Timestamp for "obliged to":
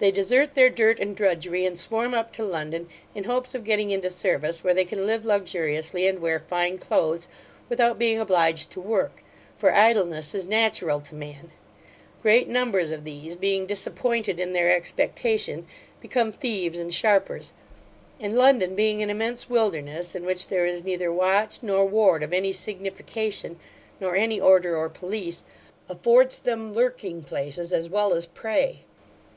8.18-8.80